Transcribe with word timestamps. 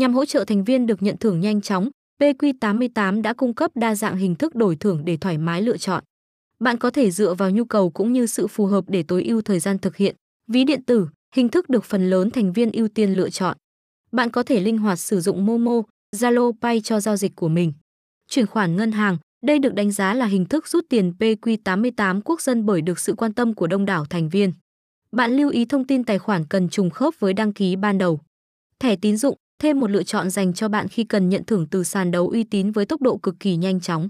Nhằm 0.00 0.14
hỗ 0.14 0.24
trợ 0.24 0.44
thành 0.44 0.64
viên 0.64 0.86
được 0.86 1.02
nhận 1.02 1.16
thưởng 1.16 1.40
nhanh 1.40 1.60
chóng, 1.60 1.90
PQ88 2.20 3.22
đã 3.22 3.32
cung 3.32 3.54
cấp 3.54 3.70
đa 3.74 3.94
dạng 3.94 4.16
hình 4.16 4.34
thức 4.34 4.54
đổi 4.54 4.76
thưởng 4.76 5.04
để 5.04 5.16
thoải 5.16 5.38
mái 5.38 5.62
lựa 5.62 5.76
chọn. 5.76 6.04
Bạn 6.60 6.78
có 6.78 6.90
thể 6.90 7.10
dựa 7.10 7.34
vào 7.34 7.50
nhu 7.50 7.64
cầu 7.64 7.90
cũng 7.90 8.12
như 8.12 8.26
sự 8.26 8.46
phù 8.46 8.66
hợp 8.66 8.84
để 8.88 9.02
tối 9.02 9.24
ưu 9.24 9.42
thời 9.42 9.60
gian 9.60 9.78
thực 9.78 9.96
hiện. 9.96 10.16
Ví 10.48 10.64
điện 10.64 10.82
tử, 10.84 11.08
hình 11.34 11.48
thức 11.48 11.68
được 11.68 11.84
phần 11.84 12.10
lớn 12.10 12.30
thành 12.30 12.52
viên 12.52 12.72
ưu 12.72 12.88
tiên 12.88 13.12
lựa 13.12 13.30
chọn. 13.30 13.56
Bạn 14.12 14.30
có 14.30 14.42
thể 14.42 14.60
linh 14.60 14.78
hoạt 14.78 14.98
sử 14.98 15.20
dụng 15.20 15.46
Momo, 15.46 15.82
Zalo 16.16 16.52
Pay 16.60 16.80
cho 16.80 17.00
giao 17.00 17.16
dịch 17.16 17.36
của 17.36 17.48
mình. 17.48 17.72
Chuyển 18.30 18.46
khoản 18.46 18.76
ngân 18.76 18.92
hàng, 18.92 19.18
đây 19.46 19.58
được 19.58 19.74
đánh 19.74 19.92
giá 19.92 20.14
là 20.14 20.26
hình 20.26 20.44
thức 20.44 20.68
rút 20.68 20.84
tiền 20.88 21.12
PQ88 21.18 22.20
quốc 22.24 22.40
dân 22.40 22.66
bởi 22.66 22.82
được 22.82 22.98
sự 22.98 23.14
quan 23.14 23.32
tâm 23.32 23.54
của 23.54 23.66
đông 23.66 23.84
đảo 23.84 24.04
thành 24.04 24.28
viên. 24.28 24.52
Bạn 25.12 25.32
lưu 25.32 25.50
ý 25.50 25.64
thông 25.64 25.86
tin 25.86 26.04
tài 26.04 26.18
khoản 26.18 26.44
cần 26.46 26.68
trùng 26.68 26.90
khớp 26.90 27.14
với 27.18 27.32
đăng 27.32 27.52
ký 27.52 27.76
ban 27.76 27.98
đầu. 27.98 28.20
Thẻ 28.78 28.96
tín 28.96 29.16
dụng, 29.16 29.36
thêm 29.60 29.80
một 29.80 29.90
lựa 29.90 30.02
chọn 30.02 30.30
dành 30.30 30.52
cho 30.54 30.68
bạn 30.68 30.88
khi 30.88 31.04
cần 31.04 31.28
nhận 31.28 31.44
thưởng 31.44 31.66
từ 31.70 31.84
sàn 31.84 32.10
đấu 32.10 32.28
uy 32.28 32.44
tín 32.44 32.72
với 32.72 32.86
tốc 32.86 33.02
độ 33.02 33.16
cực 33.16 33.40
kỳ 33.40 33.56
nhanh 33.56 33.80
chóng. 33.80 34.08